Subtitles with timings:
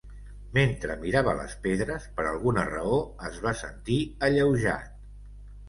[0.57, 5.01] Mentre mirava les pedres, per alguna raó, es va sentir alleujat.